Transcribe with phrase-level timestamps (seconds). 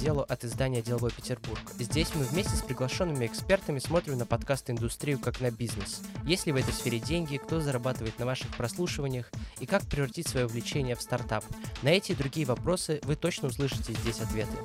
[0.00, 1.60] разделу от издания «Деловой Петербург».
[1.78, 6.00] Здесь мы вместе с приглашенными экспертами смотрим на подкаст-индустрию как на бизнес.
[6.24, 10.46] Есть ли в этой сфере деньги, кто зарабатывает на ваших прослушиваниях и как превратить свое
[10.46, 11.44] увлечение в стартап.
[11.82, 14.56] На эти и другие вопросы вы точно услышите здесь ответы.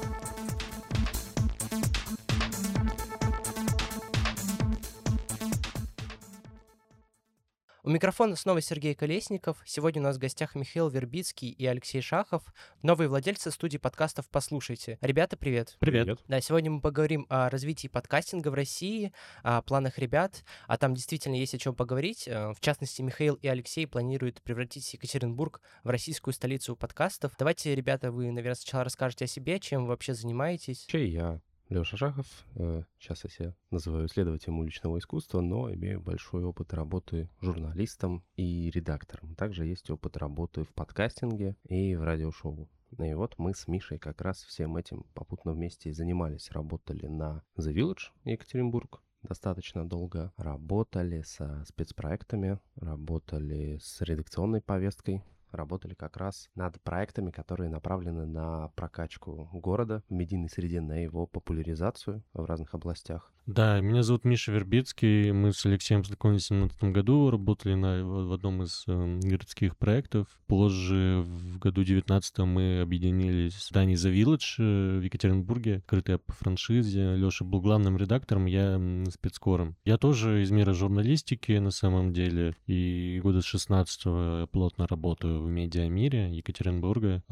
[7.85, 9.61] У микрофона снова Сергей Колесников.
[9.63, 12.41] Сегодня у нас в гостях Михаил Вербицкий и Алексей Шахов,
[12.81, 14.97] новые владельцы студии подкастов «Послушайте».
[15.01, 15.75] Ребята, привет.
[15.77, 16.17] Привет.
[16.27, 19.13] Да, сегодня мы поговорим о развитии подкастинга в России,
[19.43, 22.27] о планах ребят, а там действительно есть о чем поговорить.
[22.27, 27.33] Э, в частности, Михаил и Алексей планируют превратить Екатеринбург в российскую столицу подкастов.
[27.37, 30.85] Давайте, ребята, вы, наверное, сначала расскажете о себе, чем вы вообще занимаетесь.
[30.87, 32.27] Че я Леша Шахов.
[32.55, 38.69] Э, сейчас я себя называю исследователем уличного искусства, но имею большой опыт работы журналистом и
[38.69, 39.33] редактором.
[39.35, 42.69] Также есть опыт работы в подкастинге и в радиошоу.
[42.99, 46.51] И вот мы с Мишей как раз всем этим попутно вместе занимались.
[46.51, 55.23] Работали на The Village Екатеринбург, достаточно долго работали со спецпроектами, работали с редакционной повесткой
[55.55, 61.27] работали как раз над проектами, которые направлены на прокачку города в медийной среде, на его
[61.27, 63.31] популяризацию в разных областях.
[63.45, 65.31] Да, меня зовут Миша Вербицкий.
[65.31, 70.27] Мы с Алексеем знакомились в 2017 году, работали на, в одном из э, городских проектов.
[70.47, 76.33] Позже, в году 2019 мы объединились в здании The Village э, в Екатеринбурге, открытая по
[76.33, 77.15] франшизе.
[77.17, 79.75] Леша был главным редактором, я спецкором.
[79.85, 85.49] Я тоже из мира журналистики на самом деле, и года с 16 плотно работаю в
[85.49, 87.23] медиамире Екатеринбурга.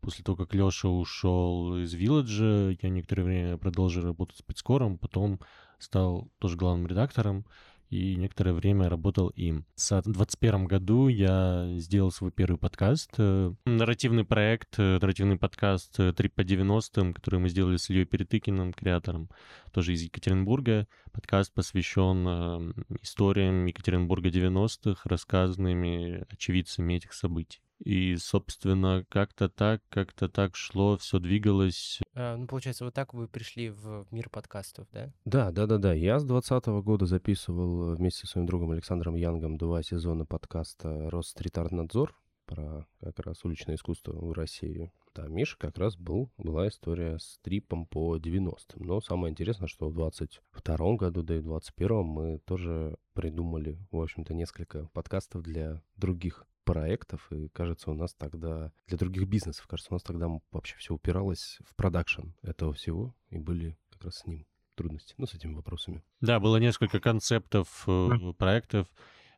[0.00, 5.40] После того, как Леша ушел из Village, я некоторое время продолжил работать спецкором, потом потом
[5.78, 7.44] стал тоже главным редактором
[7.90, 9.66] и некоторое время работал им.
[9.76, 16.28] В 2021 году я сделал свой первый подкаст, э, нарративный проект, э, нарративный подкаст 3
[16.28, 19.28] э, по 90 который мы сделали с Ильей Перетыкиным, креатором,
[19.72, 20.86] тоже из Екатеринбурга.
[21.12, 22.72] Подкаст посвящен
[23.02, 27.60] историям Екатеринбурга 90-х, рассказанными очевидцами этих событий.
[27.80, 32.00] И, собственно, как-то так, как-то так шло, все двигалось.
[32.14, 35.12] А, ну, получается, вот так вы пришли в мир подкастов, да?
[35.24, 35.94] Да, да, да, да.
[35.94, 42.14] Я с 2020 года записывал вместе с своим другом Александром Янгом два сезона подкаста «Росстрит-Артнадзор»
[42.44, 44.92] про как раз уличное искусство в России.
[45.20, 48.82] Да, Миша как раз был, была история с трипом по 90-м.
[48.86, 54.00] Но самое интересное, что в 22 году, да и в 21 мы тоже придумали, в
[54.00, 59.92] общем-то, несколько подкастов для других проектов, и кажется, у нас тогда, для других бизнесов, кажется,
[59.92, 64.26] у нас тогда вообще все упиралось в продакшн этого всего, и были как раз с
[64.26, 66.02] ним трудности, ну, с этими вопросами.
[66.20, 68.86] Да, было несколько концептов э, проектов,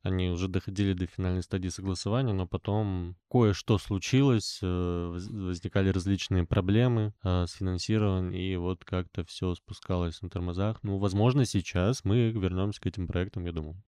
[0.02, 7.14] они уже доходили до финальной стадии согласования, но потом кое-что случилось, э, возникали различные проблемы
[7.22, 10.78] э, с финансированием, и вот как-то все спускалось на тормозах.
[10.82, 13.82] Ну, возможно, сейчас мы вернемся к этим проектам, я думаю.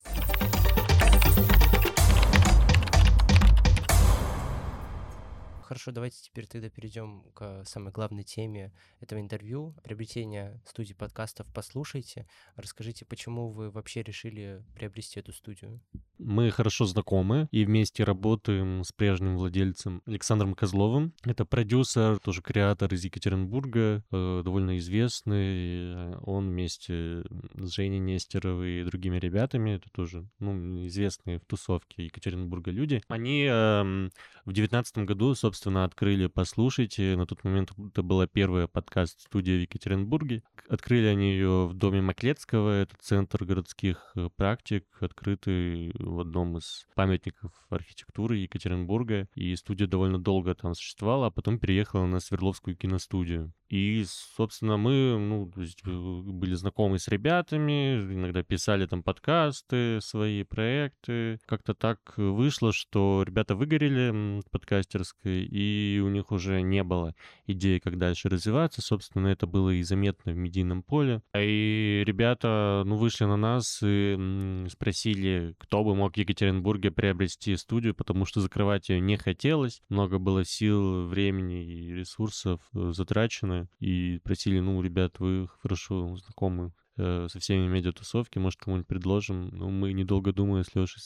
[5.74, 9.74] Хорошо, давайте теперь тогда перейдем к самой главной теме этого интервью.
[9.84, 12.28] Приобретение студии подкастов «Послушайте».
[12.56, 15.82] Расскажите, почему вы вообще решили приобрести эту студию?
[16.26, 21.14] Мы хорошо знакомы и вместе работаем с прежним владельцем Александром Козловым.
[21.26, 26.16] Это продюсер, тоже креатор из Екатеринбурга, э, довольно известный.
[26.20, 27.24] Он вместе
[27.56, 33.46] с Женей Нестеровой и другими ребятами, это тоже ну, известные в тусовке Екатеринбурга люди, они
[33.50, 34.10] э,
[34.46, 37.18] в девятнадцатом году, собственно, открыли «Послушайте».
[37.18, 40.44] На тот момент это была первая подкаст-студия в Екатеринбурге.
[40.70, 42.82] Открыли они ее в доме Маклецкого.
[42.82, 49.28] Это центр городских э, практик, открытый в одном из памятников архитектуры Екатеринбурга.
[49.36, 53.54] И студия довольно долго там существовала, а потом переехала на Свердловскую киностудию.
[53.74, 61.40] И, собственно, мы ну, э, были знакомы с ребятами, иногда писали там подкасты, свои проекты.
[61.48, 67.16] Как-то так вышло, что ребята выгорели подкастерской, и у них уже не было
[67.48, 68.84] идеи, как дальше развиваться.
[68.84, 71.24] Собственно, это было и заметно в медийном поле.
[71.36, 77.96] И ребята, ну, вышли на нас и спросили, кто бы мог в Екатеринбурге приобрести студию,
[77.96, 79.82] потому что закрывать ее не хотелось.
[79.90, 86.74] Много было сил, времени и ресурсов э, затрачено и просили, ну, ребят, вы хорошо знакомы
[86.98, 89.50] э, со всеми медиатусовки, может, кому-нибудь предложим.
[89.50, 91.02] Ну, мы, недолго думая, с Лешей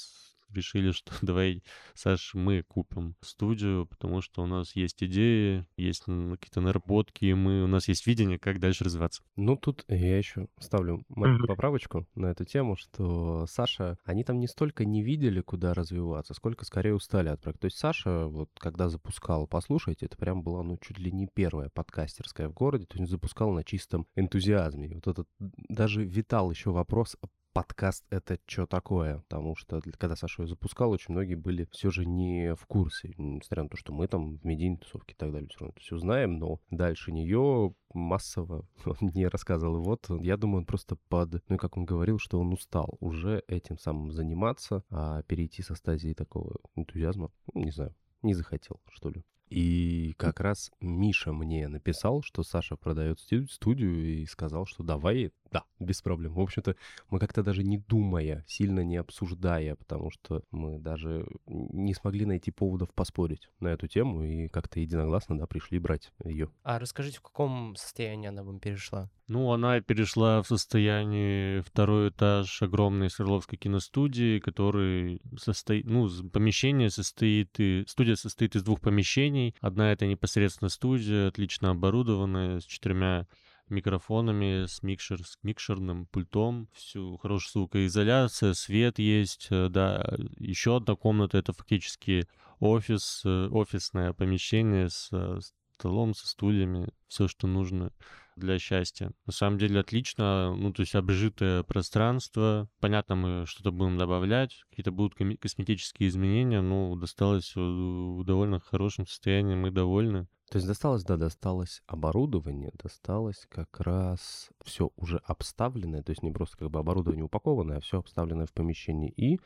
[0.54, 1.64] решили, что давай,
[1.94, 7.64] Саш, мы купим студию, потому что у нас есть идеи, есть какие-то наработки, и мы,
[7.64, 9.24] у нас есть видение, как дальше развиваться.
[9.36, 14.48] Ну, тут я еще ставлю маленькую поправочку на эту тему, что Саша, они там не
[14.48, 17.62] столько не видели, куда развиваться, сколько скорее устали от проекта.
[17.62, 21.70] То есть Саша, вот когда запускал «Послушайте», это прям была, ну, чуть ли не первая
[21.70, 24.88] подкастерская в городе, то есть запускал на чистом энтузиазме.
[24.90, 27.16] И вот этот даже витал еще вопрос,
[27.58, 29.18] подкаст— это что такое?
[29.22, 33.16] Потому что, когда Саша ее запускал, очень многие были все же не в курсе.
[33.18, 35.98] Несмотря на то, что мы там в медийной тусовке и так далее все равно все
[35.98, 39.82] знаем, но дальше нее массово он не рассказывал.
[39.82, 41.42] И вот, я думаю, он просто под...
[41.50, 45.74] Ну, и как он говорил, что он устал уже этим самым заниматься, а перейти со
[45.74, 49.24] стадии такого энтузиазма, ну, не знаю, не захотел, что ли.
[49.50, 55.64] И как раз Миша мне написал, что Саша продает студию и сказал, что давай, да,
[55.80, 56.34] без проблем.
[56.34, 56.76] В общем-то,
[57.10, 62.52] мы как-то даже не думая, сильно не обсуждая, потому что мы даже не смогли найти
[62.52, 66.50] поводов поспорить на эту тему и как-то единогласно, да, пришли брать ее.
[66.64, 69.10] А расскажите, в каком состоянии она вам перешла?
[69.28, 77.60] Ну, она перешла в состояние второй этаж огромной Свердловской киностудии, который состоит, ну, помещение состоит,
[77.60, 79.54] и студия состоит из двух помещений.
[79.60, 83.28] Одна— это непосредственно студия, отлично оборудованная, с четырьмя
[83.68, 90.96] микрофонами, с, микшер, с микшерным пультом, всю хорошая звукоизоляция, свет есть, э, да, еще одна
[90.96, 92.28] комната— это фактически
[92.60, 95.40] офис, э, офисное помещение с э,
[95.78, 97.92] столом, со стульями, все, что нужно
[98.36, 99.12] для счастья.
[99.26, 102.70] На самом деле отлично, ну, то есть обжитое пространство.
[102.80, 109.56] Понятно, мы что-то будем добавлять, какие-то будут косметические изменения, но досталось в довольно хорошем состоянии,
[109.56, 110.28] мы довольны.
[110.50, 116.32] То есть досталось, да, досталось оборудование, досталось как раз все уже обставленное, то есть не
[116.32, 119.12] просто как бы оборудование упакованное, а все обставленное в помещении.
[119.12, 119.40] И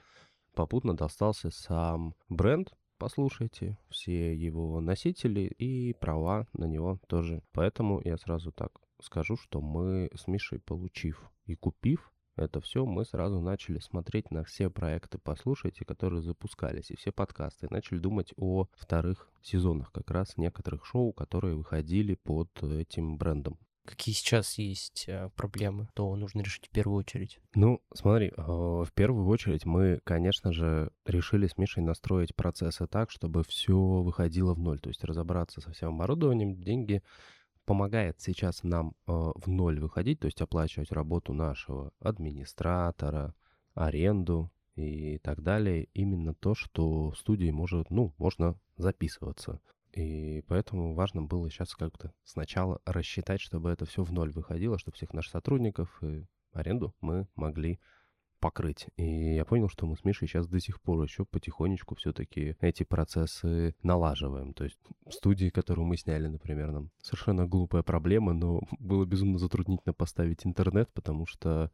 [0.54, 7.42] попутно достался сам бренд, послушайте, все его носители и права на него тоже.
[7.52, 8.72] Поэтому я сразу так
[9.02, 14.44] скажу, что мы с Мишей, получив и купив это все, мы сразу начали смотреть на
[14.44, 20.12] все проекты «Послушайте», которые запускались, и все подкасты, и начали думать о вторых сезонах как
[20.12, 26.42] раз некоторых шоу, которые выходили под этим брендом какие сейчас есть э, проблемы, то нужно
[26.42, 27.40] решить в первую очередь?
[27.56, 33.12] Ну, смотри, а, в первую очередь мы, конечно же, решили с Мишей настроить процессы так,
[33.12, 37.02] чтобы все выходило в ноль, то есть разобраться со всем оборудованием, деньги
[37.66, 43.36] помогает сейчас нам а, в ноль выходить, то есть оплачивать работу нашего администратора,
[43.74, 45.88] аренду и так далее.
[45.94, 49.60] Именно то, что в студии может, ну, можно записываться.
[49.94, 54.96] И поэтому важно было сейчас как-то сначала рассчитать, чтобы это все в ноль выходило, чтобы
[54.96, 57.80] всех наших сотрудников и аренду мы могли
[58.40, 58.88] покрыть.
[58.98, 62.84] И я понял, что мы с Мишей сейчас до сих пор еще потихонечку все-таки эти
[62.84, 64.54] процессы налаживаем.
[64.54, 64.78] То есть
[65.10, 70.92] студии, которую мы сняли, например, нам совершенно глупая проблема, но было безумно затруднительно поставить интернет,
[70.94, 71.72] потому что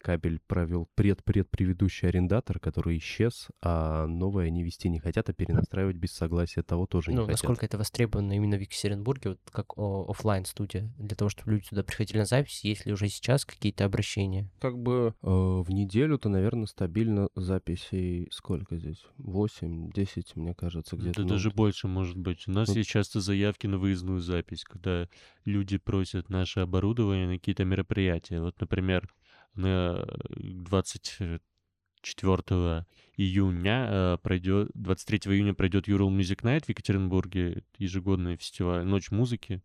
[0.00, 6.12] кабель провел пред-пред-предыдущий арендатор, который исчез, а новое они вести не хотят, а перенастраивать без
[6.12, 7.42] согласия того тоже ну, не хотят.
[7.42, 11.82] насколько это востребовано именно в Екатеринбурге, вот как офлайн студия для того, чтобы люди туда
[11.82, 14.48] приходили на запись, есть ли уже сейчас какие-то обращения?
[14.60, 19.04] Как бы э, в неделю-то, наверное, стабильно записей сколько здесь?
[19.18, 21.18] 8-10, мне кажется, где-то.
[21.18, 22.46] Да ну, даже больше, может быть.
[22.46, 22.74] У нас ну...
[22.74, 25.08] есть часто заявки на выездную запись, когда
[25.44, 28.40] люди просят наше оборудование на какие-то мероприятия.
[28.40, 29.08] Вот, например,
[29.54, 30.04] на
[30.36, 32.86] 24
[33.16, 39.62] июня э, пройдет, 23 июня пройдет Ural Music Night в Екатеринбурге, ежегодный фестиваль «Ночь музыки»,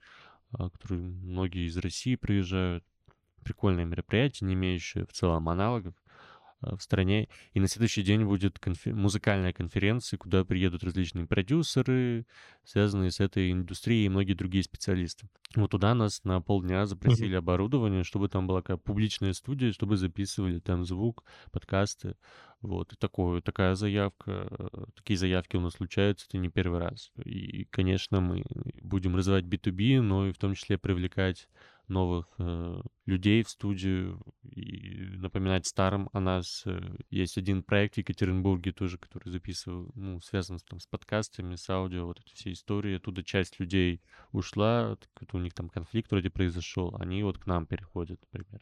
[0.57, 2.83] э, который многие из России приезжают.
[3.43, 5.93] Прикольное мероприятие, не имеющее в целом аналогов.
[6.63, 7.27] Э, в стране.
[7.53, 8.93] И на следующий день будет конфер...
[8.93, 12.25] музыкальная конференция, куда приедут различные продюсеры,
[12.63, 15.27] связанные с этой индустрией и многие другие специалисты.
[15.55, 17.39] Вот туда нас на полдня запросили mm-hmm.
[17.39, 22.15] оборудование, чтобы там была какая публичная студия, чтобы записывали там звук, подкасты.
[22.61, 24.49] Вот, и такое, такая заявка,
[24.95, 27.11] такие заявки у нас случаются, это не первый раз.
[27.25, 28.45] И, конечно, мы
[28.81, 31.49] будем развивать B2B, но и в том числе привлекать
[31.87, 36.63] новых э, людей в студию и напоминать старым о нас.
[36.65, 41.69] Э, есть один проект в Екатеринбурге тоже, который записывал, ну, связан там, с подкастами, с
[41.69, 42.97] аудио, вот эти все истории.
[42.97, 44.97] Оттуда часть людей ушла,
[45.31, 48.61] у них там конфликт вроде произошел, они вот к нам переходят, например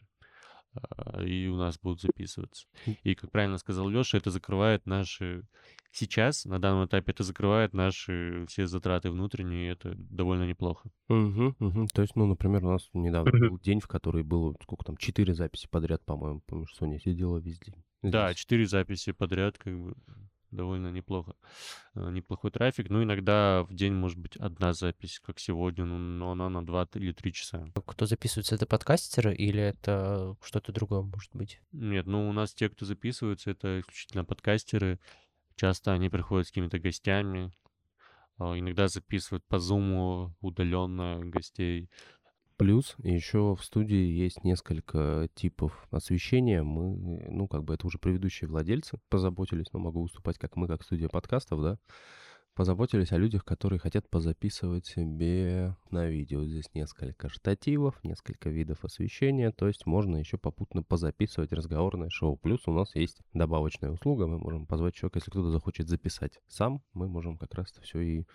[0.74, 2.66] а, и у нас будут записываться.
[3.02, 5.44] И, как правильно сказал Леша, это закрывает наши
[5.92, 10.90] сейчас, на данном этапе, это закрывает наши все затраты внутренние, и это довольно неплохо.
[11.08, 11.86] Угу, угу.
[11.92, 15.34] То есть, ну, например, у нас недавно был день, в который было, сколько там, четыре
[15.34, 17.76] записи подряд, по-моему, помню, Соня сидела весь день.
[18.02, 19.94] Да, четыре записи подряд, как бы.
[20.50, 21.34] довольно неплохо.
[21.94, 22.90] Э, неплохой трафик.
[22.90, 26.88] Ну, иногда в день может быть одна запись, как сегодня, ну, но она на 2
[26.94, 27.66] или 3 часа.
[27.86, 31.60] Кто записывается, это подкастеры или это что-то другое может быть?
[31.72, 34.98] Нет, ну, у нас те, кто записываются, это исключительно подкастеры.
[35.62, 37.52] Часто они приходят с какими-то гостями,
[38.36, 41.88] а, иногда записывают по зуму удаленно гостей.
[42.56, 46.64] Плюс еще в студии есть несколько типов освещения.
[46.64, 50.82] Мы, ну, как бы это уже предыдущие владельцы позаботились, но могу выступать как мы, как
[50.82, 51.78] студия подкастов, да,
[52.54, 56.44] позаботились о людях, которые хотят позаписывать себе на видео.
[56.44, 62.36] Здесь несколько штативов, несколько видов освещения, то есть можно еще попутно позаписывать разговорное шоу.
[62.36, 66.82] Плюс у нас есть добавочная услуга, мы можем позвать человека, если кто-то захочет записать сам,
[66.92, 68.26] мы можем как раз все и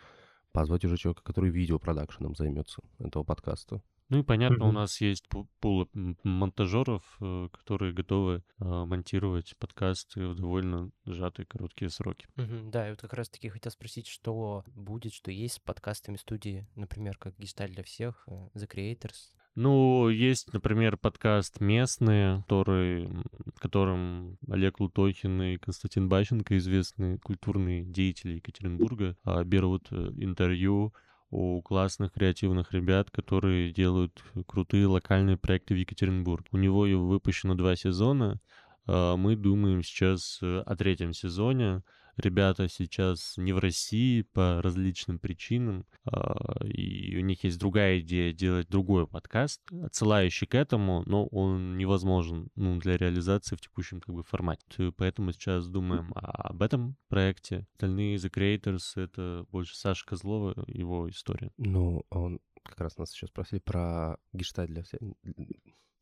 [0.51, 3.81] позвать уже человека, который видеопродакшеном займется этого подкаста.
[4.09, 5.89] Ну и понятно, у нас есть пул
[6.23, 12.27] монтажеров, э, которые готовы а, монтировать подкасты в довольно сжатые короткие сроки.
[12.35, 16.67] Мгм, Да, и вот как раз-таки хотел спросить, что будет, что есть с подкастами студии,
[16.75, 19.33] например, как Гешталь для всех, э, The Creators.
[19.55, 27.83] Ну, есть, например, подкаст «Местные», который, в котором Олег Лутохин и Константин Бащенко, известные культурные
[27.83, 30.93] деятели Екатеринбурга, а, берут э, интервью
[31.29, 36.45] у классных креативных ребят, которые делают крутые локальные проекты в Екатеринбург.
[36.51, 38.39] У него выпущено два сезона.
[38.85, 41.83] А, мы думаем сейчас э, о третьем сезоне.
[42.17, 48.33] Ребята сейчас не в России по различным причинам, а, и у них есть другая идея
[48.33, 54.15] делать другой подкаст, отсылающий к этому, но он невозможен ну, для реализации в текущем как
[54.15, 54.91] бы формате.
[54.97, 57.67] Поэтому сейчас думаем об этом проекте.
[57.73, 61.51] Остальные The Creators— это больше Саша Козлова, его история.
[61.57, 64.99] Ну, он как раз нас еще спросили про гештальт для всех.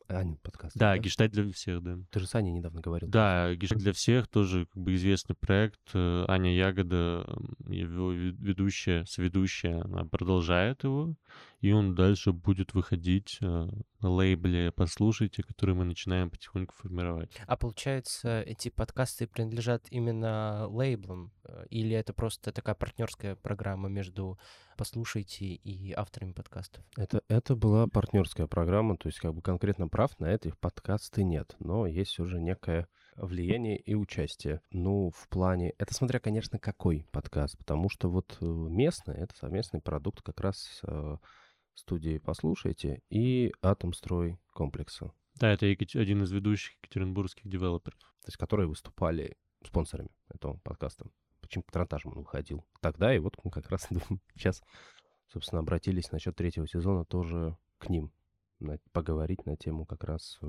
[0.08, 0.78] Анин подкаст.
[0.78, 1.98] Да, гештальт для всех, да.
[2.12, 3.10] Ты же с Аней недавно говорил.
[3.10, 5.80] Да, гештальт для всех тоже как бы известный проект.
[5.94, 7.26] Э, Аня Ягода,
[7.68, 11.16] его ведущая, соведущая, она продолжает его,
[11.66, 13.46] и он дальше будет выходить э,
[14.00, 17.32] на лейбле «Послушайте», который мы начинаем потихоньку формировать.
[17.48, 21.32] А получается, эти подкасты принадлежат именно лейблам?
[21.44, 24.38] э, Или это просто такая партнерская программа между
[24.78, 26.86] «Послушайте» и авторами подкастов?
[26.98, 31.56] Это, это была партнерская программа, то есть как бы конкретно прав на этих подкасты нет,
[31.58, 34.62] но есть уже некое влияние и участие.
[34.70, 35.74] Ну, в плане...
[35.80, 40.82] Это смотря, конечно, какой подкаст, потому что вот э, местный— это совместный продукт как раз
[40.84, 41.18] э,
[41.76, 48.00] студией «Послушайте» и «Атомстрой» комплекса, Да, это один из ведущих екатеринбургских девелоперов.
[48.00, 51.06] то есть которые выступали спонсорами этого подкаста.
[51.42, 53.88] Почему Патронтажем он выходил тогда, и вот мы как раз
[54.36, 54.64] сейчас,
[55.28, 58.12] собственно, обратились насчет третьего сезона тоже к ним,
[58.60, 60.46] на- поговорить на тему как раз э,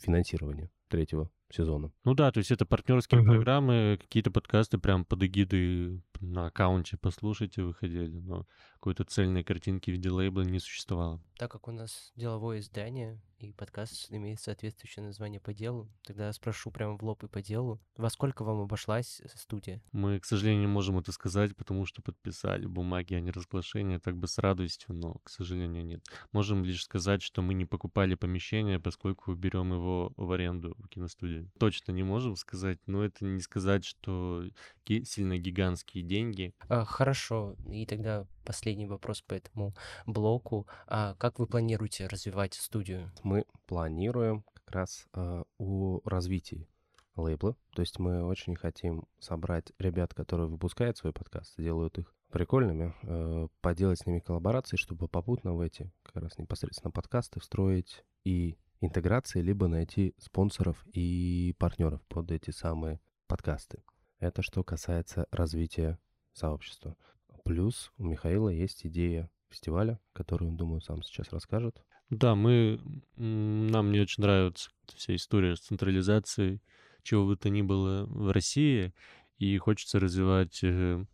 [0.00, 1.92] финансирования третьего сезона.
[2.04, 3.30] Ну да, то есть это партнерские Мгм.
[3.32, 8.46] программы, какие-то подкасты прям под эгидой на аккаунте «Послушайте» выходили, но
[8.84, 11.18] какой-то цельной картинки в виде лейбла не существовало.
[11.38, 16.70] Так как у нас деловое издание, и подкаст имеет соответствующее название по делу, тогда спрошу
[16.70, 17.80] прямо в лоб и по делу.
[17.96, 19.82] Во сколько вам обошлась студия?
[19.92, 24.28] Мы, к сожалению, не можем это сказать, потому что подписали бумаги о неразглашении, так бы
[24.28, 26.04] с радостью, но, к сожалению, нет.
[26.32, 31.50] Можем лишь сказать, что мы не покупали помещение, поскольку берем его в аренду в киностудии.
[31.58, 34.44] Точно не можем сказать, но это не сказать, что
[34.86, 36.54] сильно гигантские деньги.
[36.68, 39.74] А, Хорошо, и тогда последний вопрос по этому
[40.06, 40.66] блоку.
[40.86, 43.10] А как вы планируете развивать студию?
[43.22, 46.68] Мы планируем как раз э, о развитии
[47.16, 47.56] лейбла.
[47.74, 53.48] То есть мы очень хотим собрать ребят, которые выпускают свои подкасты, делают их прикольными, э,
[53.60, 59.40] поделать с ними коллаборации, чтобы попутно в эти как раз непосредственно подкасты встроить и интеграции,
[59.40, 63.82] либо найти спонсоров и партнеров под эти самые подкасты.
[64.18, 65.98] Это что касается развития
[66.32, 66.96] сообщества.
[67.44, 71.82] Плюс у Михаила есть идея фестиваля, которую, думаю, сам сейчас расскажет.
[72.10, 72.80] Да, мы,
[73.16, 76.60] нам не очень нравится вся история с централизацией
[77.02, 78.94] чего бы то ни было в России,
[79.36, 81.04] и хочется развивать э,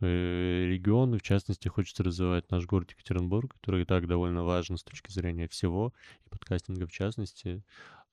[0.00, 4.82] э, регионы, в частности, хочется развивать наш город Екатеринбург, который и так довольно важен с
[4.82, 5.92] точки зрения всего,
[6.24, 7.62] и подкастинга в частности,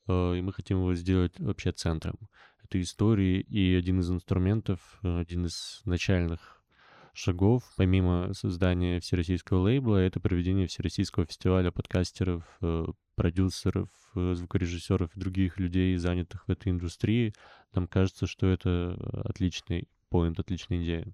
[0.08, 2.18] Э, и мы хотим его сделать вообще центром
[2.64, 6.57] этой истории, и один из инструментов, один из начальных
[7.18, 15.20] шагов, помимо создания всероссийского лейбла, это проведение всероссийского фестиваля подкастеров, э, продюсеров, э, звукорежиссеров и
[15.20, 17.34] других людей, занятых в этой индустрии.
[17.74, 18.94] Нам кажется, что это
[19.26, 21.08] отличный поинт, отличная идея.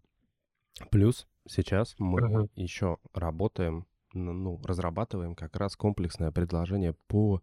[0.91, 2.47] Плюс сейчас мы Ага.
[2.55, 7.41] еще работаем, ну, разрабатываем как раз комплексное предложение по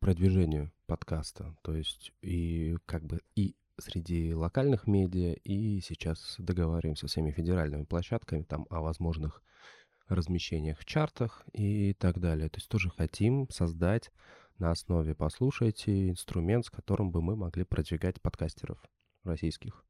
[0.00, 1.54] продвижению подкаста.
[1.62, 7.84] То есть и как бы и среди локальных медиа, и сейчас договариваемся с всеми федеральными
[7.84, 9.42] площадками там о возможных
[10.08, 12.48] размещениях в чартах и так далее.
[12.48, 14.10] То есть тоже хотим создать
[14.58, 18.78] на основе «Послушайте» инструмент, с которым бы мы могли продвигать подкастеров
[19.24, 19.84] российских.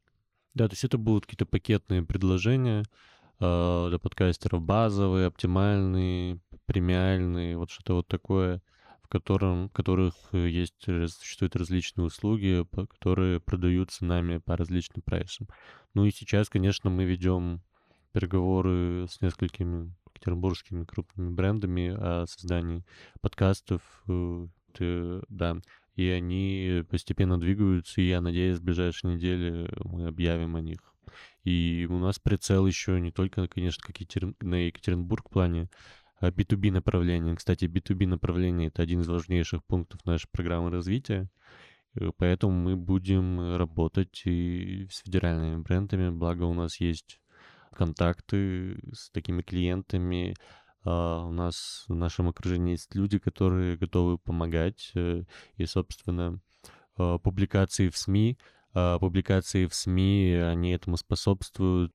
[0.55, 2.85] Да, то есть это будут какие-то пакетные предложения
[3.41, 8.63] э, для подкастеров, базовые, оптимальные, премиальные, вот что-то вот такое,
[9.13, 15.49] котором, в которых есть, существуют различные услуги, которые продаются нами по различным прайсам.
[15.93, 17.61] Ну и сейчас, конечно, мы ведем
[18.13, 22.85] переговоры с несколькими петербургскими крупными брендами о создании
[23.21, 24.47] подкастов, э,
[25.29, 25.59] да,
[25.95, 30.79] и они постепенно двигаются, и я надеюсь, в ближайшие недели мы объявим о них.
[31.45, 33.83] И у нас прицел еще не только, конечно,
[34.41, 37.37] на Екатеринбург плане, а B2B направление.
[37.37, 41.29] Кстати, B2B направление— это один из важнейших пунктов нашей программы развития,
[41.95, 47.21] э, поэтому мы будем работать и с федеральными брендами, благо у нас есть
[47.73, 50.35] контакты с такими клиентами,
[50.85, 54.91] Uh, у нас в нашем окружении есть люди, которые готовы помогать.
[54.97, 55.25] Uh,
[55.57, 56.41] и, собственно,
[56.99, 58.37] uh, публикации в СМИ,
[58.73, 61.93] публикации в СМИ, они этому способствуют.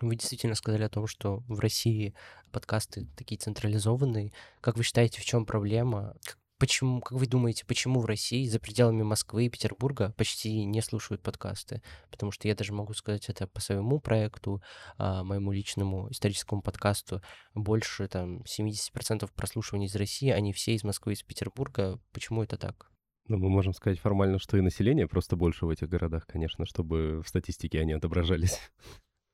[0.00, 2.14] Вы действительно сказали о том, что в России
[2.52, 4.32] подкасты такие централизованные.
[4.60, 6.14] Как вы считаете, в чем проблема?
[6.58, 11.22] Почему, как вы думаете, почему в России за пределами Москвы и Петербурга почти не слушают
[11.22, 11.80] подкасты?
[12.10, 14.62] Потому что я даже могу сказать это по своему проекту,
[14.98, 17.22] а, моему личному историческому подкасту.
[17.54, 21.98] Больше там 70% прослушиваний из России, они все из Москвы и из Петербурга.
[22.12, 22.90] Почему это так?
[23.28, 27.22] Ну, мы можем сказать формально, что и население просто больше в этих городах, конечно, чтобы
[27.22, 28.58] в статистике они отображались.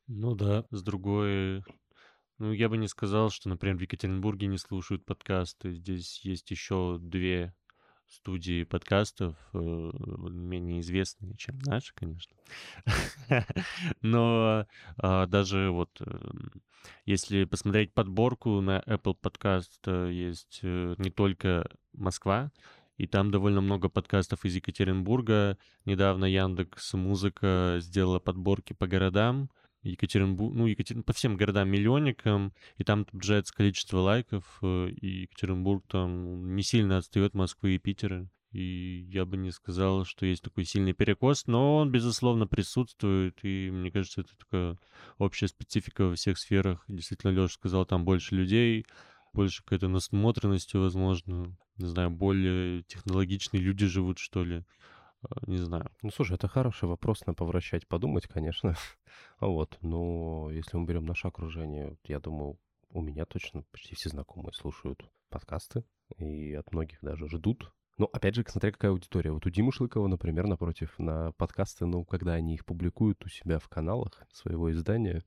[0.07, 1.63] Ну да, с другой
[2.39, 5.73] ну, я бы не сказал, что, например, в Екатеринбурге не слушают подкасты.
[5.73, 7.55] Здесь есть еще две
[8.07, 12.35] студии подкастов, э, менее известные, чем наши, конечно.
[14.01, 16.61] Но а, даже вот эм,
[17.05, 22.51] если посмотреть подборку на Apple Podcast, э, есть э, не только Москва,
[22.97, 25.57] и там довольно много подкастов из Екатеринбурга.
[25.85, 29.49] Недавно Яндекс Музыка сделала подборки по городам,
[29.83, 31.03] Екатеринбург, ну, Екатер...
[31.03, 37.33] по всем городам-миллионникам, и там отображается количество лайков, э, и Екатеринбург там не сильно отстает
[37.33, 38.29] Москвы и Питера.
[38.51, 43.69] И я бы не сказал, что есть такой сильный перекос, но он, безусловно, присутствует, и
[43.69, 44.77] мне кажется, это такая
[45.17, 46.83] общая специфика во всех сферах.
[46.87, 48.85] Действительно, Леша сказал, там больше людей,
[49.33, 54.63] больше какой-то насмотренности, возможно, не знаю, более технологичные люди живут, что ли.
[55.29, 55.91] Э, не знаю.
[56.01, 58.75] Ну, слушай, это хороший вопрос на повращать, подумать, конечно.
[59.39, 62.59] вот, но если мы берем наше окружение, я думаю,
[62.89, 65.83] у меня точно почти все знакомые слушают подкасты,
[66.17, 67.73] и от многих даже ждут.
[67.97, 69.31] Но, опять же, смотря какая аудитория.
[69.31, 73.57] Вот у Димы Шлыкова, например, напротив, на подкасты, ну, когда они их публикуют у себя
[73.57, 75.23] в каналах своего издания,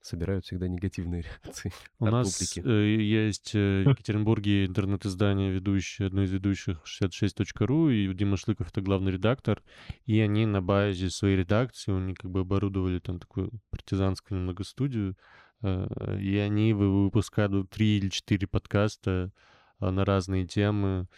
[0.00, 2.62] собирают всегда негативные реакции У от нас публики.
[2.66, 8.80] Э, есть э, в Екатеринбурге интернет-издание, ведущее, одно из ведущих 66.ru, и Дима Шлыков— это
[8.80, 9.62] главный редактор,
[10.06, 15.16] и они на базе своей редакции, они как бы оборудовали там такую партизанскую немного студию,
[15.62, 19.32] э, и они выпускают три или четыре подкаста
[19.80, 21.08] на разные темы,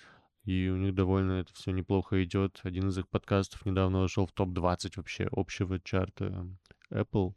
[0.44, 2.60] и у них довольно это все неплохо идет.
[2.64, 6.46] Один из их подкастов недавно вошел в топ-20 вообще общего чарта
[6.90, 7.34] Apple.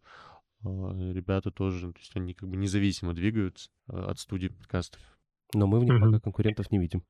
[0.65, 5.01] А, ребята тоже, то есть они как бы независимо двигаются а, от студии подкастов.
[5.53, 6.11] Но мы в них mm-hmm.
[6.11, 7.03] пока конкурентов не видим.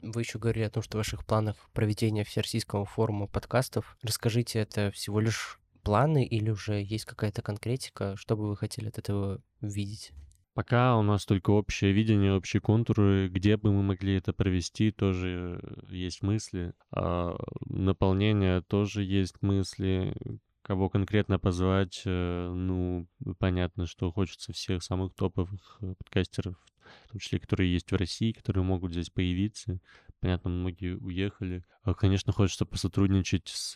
[0.00, 3.96] Вы еще говорили о том, что в ваших планах проведения всероссийского форума подкастов.
[4.02, 8.16] Расскажите, это всего лишь планы или уже есть какая-то конкретика?
[8.16, 10.12] Что бы вы хотели от этого видеть?
[10.54, 15.60] Пока у нас только общее видение, общие контуры, где бы мы могли это провести, тоже
[15.88, 16.74] есть мысли.
[16.92, 17.36] А
[17.66, 20.14] наполнение тоже есть мысли,
[20.62, 22.02] кого конкретно позвать.
[22.06, 26.56] Э, ну, понятно, что хочется всех самых топовых э, подкастеров,
[27.06, 29.80] в том числе, которые есть в России, которые могут здесь появиться.
[30.20, 31.64] Понятно, многие уехали.
[31.82, 33.74] А, конечно, хочется посотрудничать с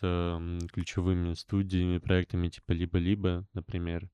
[0.71, 4.09] ключевыми студиями, проектами типа «Либо-либо», например,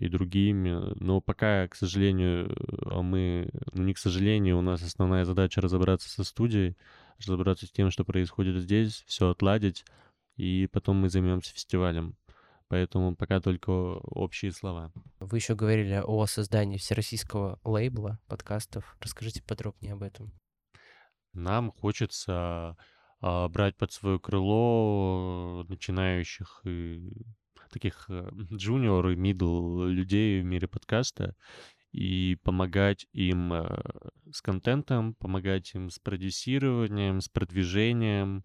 [0.00, 0.94] и другими.
[1.00, 6.08] Но пока, к сожалению, а мы, ну не к сожалению, у нас основная задача разобраться
[6.08, 6.76] со студией,
[7.18, 9.84] разобраться с тем, что происходит здесь, все отладить,
[10.36, 12.16] и потом мы займемся фестивалем.
[12.68, 14.92] Поэтому пока только общие слова.
[15.20, 18.96] Вы еще говорили о создании всероссийского лейбла подкастов.
[19.00, 20.32] Расскажите подробнее об этом.
[21.32, 22.76] Нам хочется
[23.20, 27.12] а, брать под свое крыло начинающих и
[27.68, 28.08] таких
[28.52, 31.34] джуниор и мидл людей в мире подкаста
[31.96, 33.82] и помогать им э,
[34.30, 38.44] с контентом, помогать им с продюсированием, с продвижением,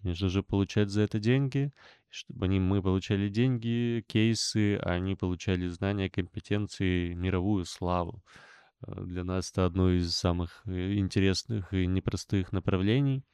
[0.00, 1.72] конечно же, получать за это деньги,
[2.08, 8.22] чтобы они, мы получали деньги, кейсы, а они получали знания, компетенции, мировую славу.
[8.86, 13.24] Э, для нас это одно из самых э, интересных и непростых направлений.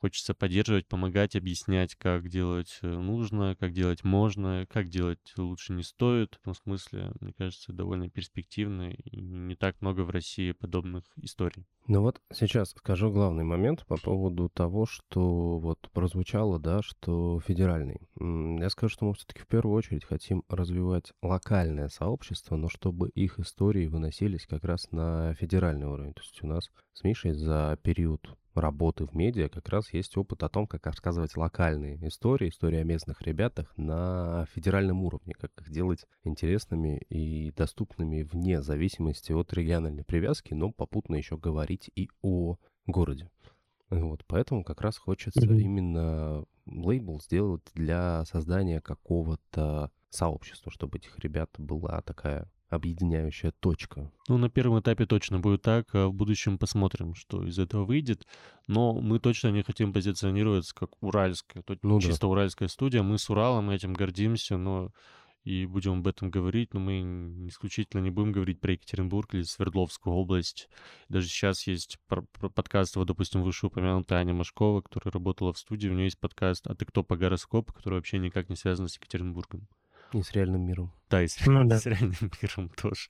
[0.00, 5.82] Хочется поддерживать, помогать, объяснять, как делать э, нужно, как делать можно, как делать лучше не
[5.82, 6.36] стоит.
[6.36, 11.66] В этом смысле, мне кажется, довольно перспективно и не так много в России подобных историй.
[11.90, 18.00] Ну вот сейчас скажу главный момент по поводу того, что вот прозвучало, да, что федеральный.
[18.20, 23.40] Я скажу, что мы все-таки в первую очередь хотим развивать локальное сообщество, но чтобы их
[23.40, 26.14] истории выносились как раз на федеральный уровень.
[26.14, 30.42] То есть у нас с Мишей за период работы в медиа как раз есть опыт
[30.42, 35.70] о том, как рассказывать локальные истории, истории о местных ребятах на федеральном уровне, как их
[35.70, 42.56] делать интересными и доступными вне зависимости от региональной привязки, но попутно еще говорить и о
[42.86, 43.30] городе.
[43.90, 45.58] Вот, поэтому как раз хочется mm-hmm.
[45.58, 54.12] именно лейбл сделать для создания какого-то сообщества, чтобы этих ребят была такая объединяющая точка.
[54.28, 58.26] Ну, на первом этапе точно будет так, а в будущем посмотрим, что из этого выйдет.
[58.68, 62.28] Но мы точно не хотим позиционироваться как уральская, ну, чисто да.
[62.28, 63.02] уральская студия.
[63.02, 64.92] Мы с Уралом этим гордимся, но
[65.44, 70.14] и будем об этом говорить, но мы исключительно не будем говорить про Екатеринбург или Свердловскую
[70.14, 70.68] область.
[71.08, 71.98] Даже сейчас есть
[72.54, 76.74] подкаст, вот, допустим, вышеупомянутая Аня Машкова, которая работала в студии, у нее есть подкаст «А
[76.74, 79.66] ты кто по гороскопу?», который вообще никак не связан с Екатеринбургом.
[80.12, 80.92] И с реальным миром.
[81.08, 81.78] Да, и с, ну, да.
[81.78, 83.08] с реальным миром тоже.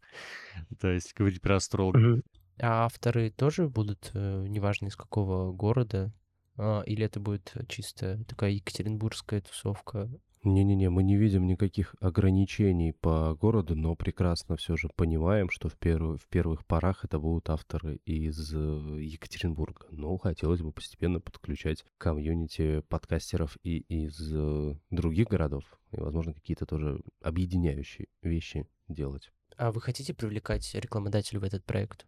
[0.79, 2.03] То есть говорить про астрологов.
[2.03, 2.23] Угу.
[2.63, 6.13] А авторы тоже будут, э, неважно из какого города,
[6.59, 10.11] а, или это будет чисто такая екатеринбургская тусовка?
[10.43, 15.77] Не-не-не, мы не видим никаких ограничений по городу, но прекрасно все же понимаем, что в,
[15.77, 16.19] перв...
[16.19, 19.87] в первых порах это будут авторы из э, Екатеринбурга.
[19.91, 26.65] Но хотелось бы постепенно подключать комьюнити подкастеров и из э, других городов, и, возможно, какие-то
[26.65, 29.31] тоже объединяющие вещи делать.
[29.59, 32.07] А вы хотите привлекать рекламодателей в этот проект?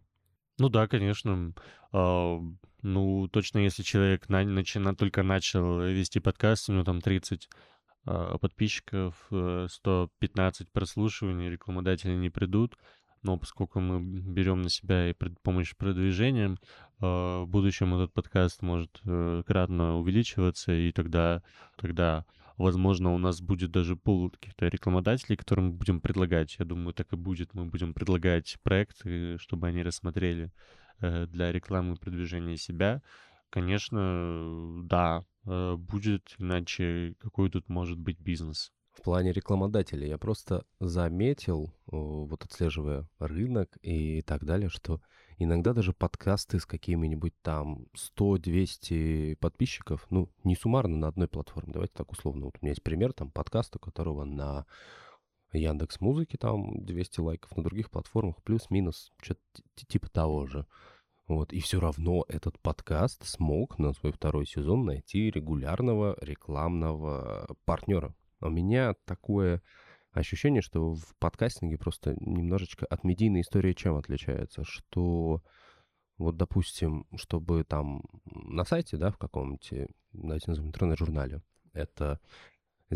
[0.59, 1.53] Ну да, конечно.
[1.93, 2.39] А,
[2.81, 7.59] ну, точно, если человек на, начина, только начал вести подкаст, у него там 30 а,
[8.05, 12.77] подписчиков, 115 э, прослушиваний, рекламодатели не придут.
[13.23, 16.59] Но поскольку мы берем на себя и помощь продвижением,
[17.01, 21.43] а, в будущем этот подкаст может э, кратно увеличиваться, и тогда,
[21.77, 22.25] тогда
[22.57, 26.57] возможно, у нас будет даже пул каких-то рекламодателей, которым мы будем предлагать.
[26.59, 27.55] Я думаю, так и будет.
[27.55, 30.51] Мы будем предлагать проекты, чтобы они рассмотрели
[31.01, 33.03] э, для рекламы и продвижения себя.
[33.53, 38.73] Конечно, да, Э, будет, иначе какой тут может быть бизнес?
[38.93, 45.01] В плане рекламодателей я просто заметил, вот отслеживая рынок и так далее, что
[45.39, 51.95] иногда даже подкасты с какими-нибудь там 100-200 подписчиков, ну, не суммарно на одной платформе, давайте
[51.97, 52.45] так условно.
[52.45, 54.67] Вот у меня есть пример там подкаста, которого на
[55.53, 59.41] Яндекс Музыки там 200 лайков, на других платформах плюс-минус, что-то
[59.89, 60.67] типа того же.
[61.33, 68.15] Вот, и все равно этот подкаст смог на свой второй сезон найти регулярного рекламного партнера.
[68.43, 69.63] У меня такое
[70.13, 75.41] ощущение, что в подкастинге просто немножечко от медийной истории чем отличается, что
[76.19, 81.41] вот, допустим, чтобы там на сайте, да, в каком-нибудь, давайте назовем интернет-журнале,
[81.73, 82.21] это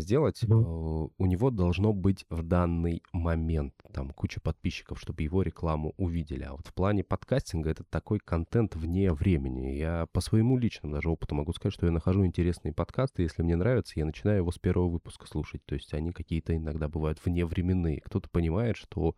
[0.01, 1.11] сделать, mm-hmm.
[1.17, 6.43] у него должно быть в данный момент там куча подписчиков, чтобы его рекламу увидели.
[6.43, 9.73] А вот в плане подкастинга это такой контент вне времени.
[9.75, 13.55] Я по своему личному даже опыту могу сказать, что я нахожу интересные подкасты, если мне
[13.55, 15.65] нравится, я начинаю его с первого выпуска слушать.
[15.65, 18.01] То есть они какие-то иногда бывают вневременные.
[18.01, 19.15] Кто-то понимает, что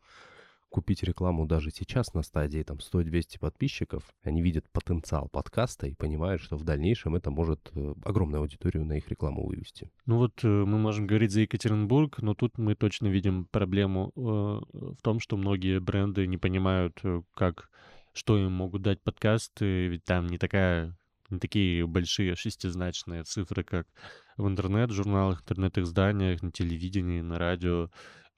[0.69, 6.41] купить рекламу даже сейчас на стадии там 100-200 подписчиков, они видят потенциал подкаста и понимают,
[6.41, 9.89] что в дальнейшем это может э, огромную аудиторию на их рекламу вывести.
[10.05, 14.19] Ну вот э, мы можем говорить за Екатеринбург, но тут мы точно видим проблему э,
[14.19, 17.01] в том, что многие бренды не понимают,
[17.33, 17.69] как,
[18.13, 20.95] что им могут дать подкасты, ведь там не такая
[21.29, 23.87] не такие большие шестизначные цифры, как
[24.37, 27.89] в интернет-журналах, интернет-изданиях, на телевидении, на радио.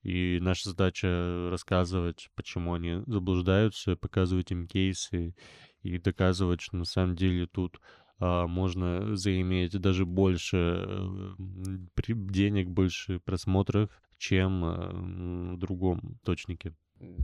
[0.03, 5.35] И наша задача рассказывать, почему они заблуждаются, показывать им кейсы
[5.83, 7.79] и доказывать, что на самом деле тут
[8.19, 11.33] а, можно заиметь даже больше э,
[12.05, 14.91] денег, больше просмотров, чем а,
[15.53, 16.75] в другом точнике.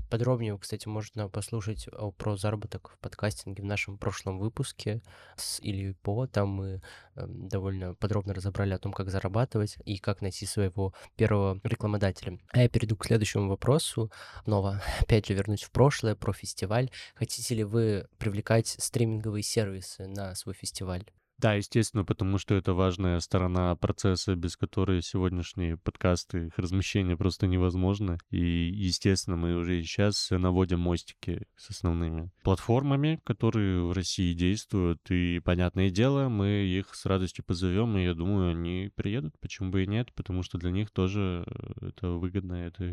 [0.09, 1.87] Подробнее, кстати, можно послушать
[2.17, 5.01] про заработок в подкастинге в нашем прошлом выпуске
[5.35, 6.27] с Ильей По.
[6.27, 6.81] Там мы
[7.15, 12.39] эм, довольно подробно разобрали о том, как зарабатывать и как найти своего первого рекламодателя.
[12.51, 14.11] А я перейду к следующему вопросу.
[14.45, 16.89] Снова, опять же, вернусь в прошлое, про фестиваль.
[17.15, 21.05] Хотите ли вы привлекать стриминговые сервисы на свой фестиваль?
[21.39, 27.45] Да, естественно, потому что это важная сторона процесса, без которой сегодняшние подкасты, их размещение просто
[27.45, 28.17] невозможно.
[28.31, 34.99] И, естественно, мы уже сейчас наводим мостики с основными платформами, которые в России действуют.
[35.11, 39.35] И, понятное дело, мы их с радостью позовем, и я думаю, они приедут.
[39.39, 40.11] Почему бы и нет?
[40.13, 42.83] Потому что для них тоже э, это выгодно, это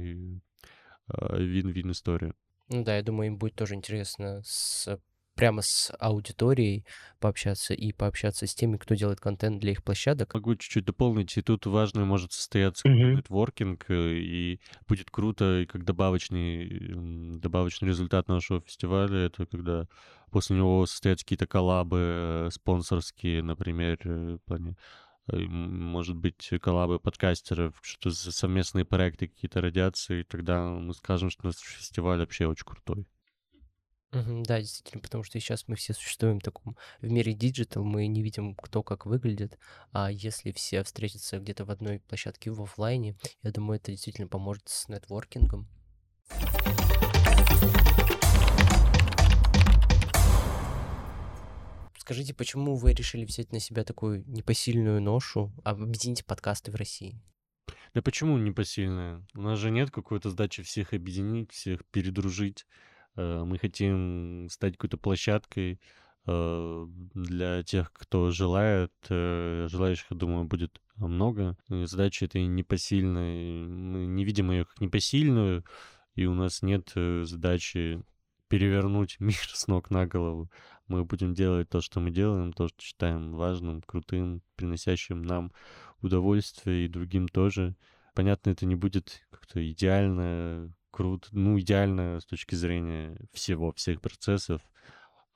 [1.08, 2.34] а, вин-вин история.
[2.68, 4.98] Ну да, я думаю, им будет тоже интересно с
[5.34, 6.84] прямо с аудиторией
[7.20, 10.34] пообщаться и пообщаться с теми, кто делает контент для их площадок.
[10.34, 13.16] Могу чуть-чуть дополнить, и тут важный может состояться mm-hmm.
[13.16, 19.86] нетворкинг, э, и будет круто, и как добавочный, добавочный результат нашего фестиваля, это когда
[20.30, 24.76] после него состоятся какие-то коллабы э, спонсорские, например, э, в плане
[25.26, 31.46] может быть, коллабы подкастеров, что за совместные проекты какие-то родятся, и тогда мы скажем, что
[31.46, 33.06] наш фестиваль вообще очень крутой.
[34.14, 38.22] Да, действительно, потому что сейчас мы все существуем в таком в мире digital, мы не
[38.22, 39.58] видим, кто как выглядит,
[39.92, 44.68] а если все встретятся где-то в одной площадке в оффлайне, я думаю, это действительно поможет
[44.68, 45.68] с нетворкингом.
[51.98, 57.18] Скажите, почему вы решили взять на себя такую непосильную ношу, объединить подкасты в России?
[57.94, 59.26] Да почему непосильная?
[59.34, 62.66] У нас же нет какой-то задачи всех объединить, всех передружить.
[63.16, 65.80] Э, мы хотим стать какой-то площадкой
[66.26, 68.92] э, для тех, кто желает.
[69.08, 71.56] Э, желающих, я думаю, будет много.
[71.68, 73.66] Задача эта непосильная.
[73.66, 75.64] Мы не видим ее как непосильную,
[76.14, 78.02] и у нас нет задачи
[78.48, 80.50] перевернуть мир с ног на голову.
[80.86, 85.52] Мы будем делать то, что мы делаем, то, что считаем важным, крутым, приносящим нам
[86.02, 87.74] удовольствие и другим тоже.
[88.14, 94.62] Понятно, это не будет как-то идеально, круто, ну, идеально с точки зрения всего, всех процессов.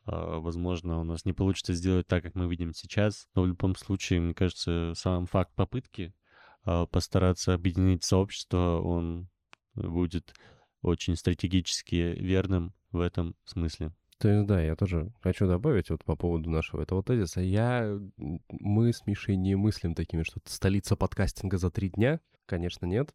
[0.05, 3.75] А, возможно, у нас не получится сделать так, как мы видим сейчас, но в любом
[3.75, 6.15] случае, мне кажется, сам факт попытки
[6.63, 9.29] а, постараться объединить сообщество, он
[9.75, 10.33] будет
[10.81, 13.93] очень стратегически верным в этом смысле.
[14.19, 17.41] То есть, да, я тоже хочу добавить вот по поводу нашего этого тезиса.
[17.41, 22.21] Я, мы с Мишей не мыслим такими, что столица подкастинга за три дня.
[22.47, 23.13] Конечно, нет.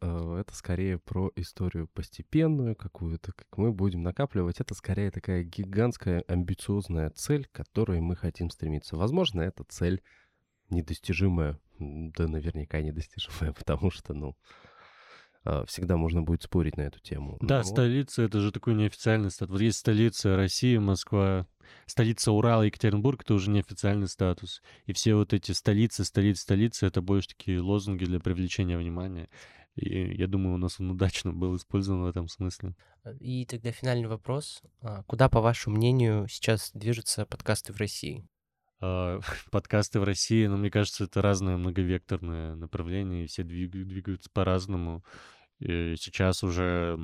[0.00, 4.60] Э, это скорее про историю постепенную какую-то, как мы будем накапливать.
[4.60, 8.96] Это скорее такая гигантская амбициозная цель, к которой мы хотим стремиться.
[8.96, 10.02] Возможно, эта цель
[10.70, 14.36] недостижимая, да наверняка недостижимая, потому что, ну,
[15.44, 17.36] а, всегда можно будет спорить на эту тему.
[17.40, 17.64] Да, Но...
[17.64, 19.52] столица— это же такой неофициальный статус.
[19.54, 21.46] Вот есть столица России, Москва,
[21.86, 24.62] столица Урала, Екатеринбург— это уже неофициальный статус.
[24.86, 29.28] И все вот эти столицы, столицы, столицы— это больше такие лозунги для привлечения внимания.
[29.74, 32.74] И я думаю, у нас он удачно был использован в этом смысле.
[33.04, 34.62] Э, и тогда финальный вопрос.
[34.80, 38.28] А куда, по вашему мнению, сейчас движутся подкасты в России?
[38.80, 45.02] А, подкасты в России, ну, мне кажется, это разное многовекторное направление, и все двигаются по-разному.
[45.58, 46.98] И сейчас уже,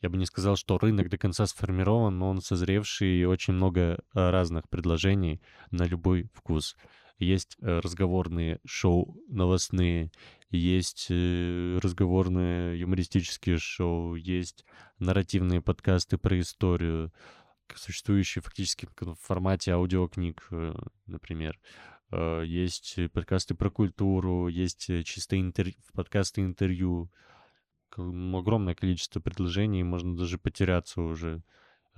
[0.00, 3.98] я бы не сказал, что рынок до конца сформирован, но он созревший, и очень много
[4.14, 6.76] а, разных предложений на любой вкус.
[7.18, 10.10] Есть э, разговорные шоу новостные,
[10.50, 14.66] есть э, разговорные юмористические шоу, есть
[14.98, 17.12] нарративные подкасты про историю,
[17.74, 20.74] существующие фактически в формате аудиокниг, э,
[21.06, 21.58] например.
[22.44, 25.72] Есть подкасты про культуру, есть чисто интер...
[25.92, 27.10] подкасты интервью.
[27.96, 31.42] Огромное количество предложений, можно даже потеряться уже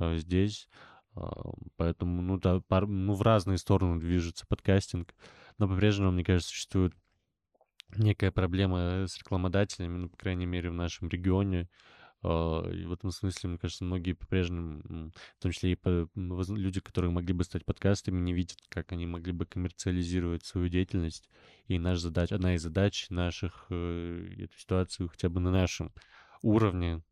[0.00, 0.66] здесь.
[1.14, 5.14] А, поэтому, ну да, пар, ну, в разные стороны движется подкастинг.
[5.58, 6.94] Но по-прежнему, мне кажется, существует
[7.96, 11.68] некая проблема с рекламодателями, ну, по крайней мере, в нашем регионе.
[12.22, 15.78] А, и в этом смысле, мне кажется, многие по-прежнему, в том числе и
[16.14, 21.28] люди, которые могли бы стать подкастами, не видят, как они могли бы коммерциализировать свою деятельность.
[21.66, 25.92] И наша задача, одна из задач наших, э, эту ситуацию хотя бы на нашем
[26.42, 27.02] уровне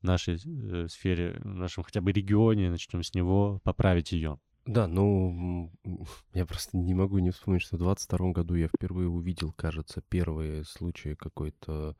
[0.00, 4.38] в нашей э, сфере, в нашем хотя бы регионе, начнем с него, поправить ее.
[4.64, 5.72] Да, ну,
[6.34, 10.64] я просто не могу не вспомнить, что в 22 году я впервые увидел, кажется, первые
[10.64, 11.96] случаи какой-то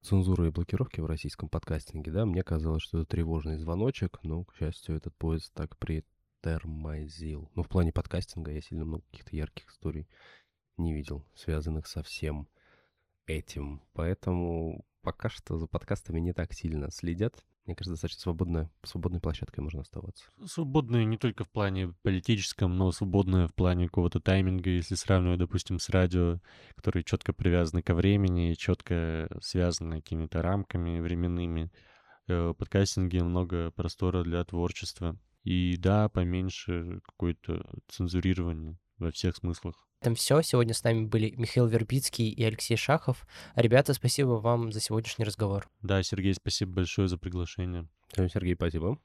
[0.00, 4.54] цензуры и блокировки в российском подкастинге, да, мне казалось, что это тревожный звоночек, но, к
[4.54, 7.50] счастью, этот поезд так притормозил.
[7.54, 10.08] Ну, в плане подкастинга я сильно много каких-то ярких историй
[10.78, 12.48] не видел, связанных со всем
[13.26, 13.82] этим.
[13.92, 17.44] Поэтому пока что за подкастами не так сильно следят.
[17.66, 20.24] Мне кажется, достаточно свободная, свободной площадкой можно оставаться.
[20.44, 25.78] Свободная не только в плане политическом, но свободная в плане какого-то тайминга, если сравнивать, допустим,
[25.78, 26.40] с радио,
[26.74, 31.70] которые четко привязаны ко времени, четко связаны какими-то рамками временными.
[32.26, 35.18] Э, в подкастинге много простора для творчества.
[35.42, 39.89] И да, поменьше какое-то цензурирование во всех смыслах.
[40.00, 40.40] На этом все.
[40.40, 43.26] Сегодня с нами были Михаил Вербицкий и Алексей Шахов.
[43.54, 45.68] Ребята, спасибо вам за сегодняшний разговор.
[45.82, 47.86] Да, Сергей, спасибо большое за приглашение.
[48.16, 48.98] Сергей, спасибо.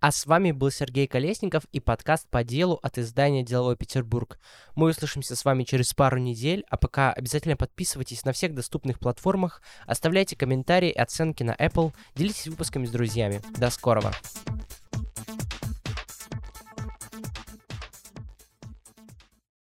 [0.00, 4.40] А с вами был Сергей Колесников и подкаст по делу от издания «Деловой Петербург».
[4.74, 9.62] Мы услышимся с вами через пару недель, а пока обязательно подписывайтесь на всех доступных платформах,
[9.86, 13.40] оставляйте комментарии и оценки на Apple, делитесь выпусками с друзьями.
[13.56, 14.12] До скорого!